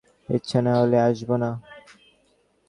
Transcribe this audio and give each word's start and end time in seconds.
ইচ্ছে 0.29 0.57
না 0.65 0.73
হলে 0.79 0.97
আসব 1.07 1.29
না? 1.43 1.49